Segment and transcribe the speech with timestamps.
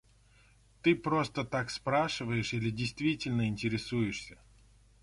[0.81, 4.39] Ты просто так спрашиваешь или действительно интересуешься?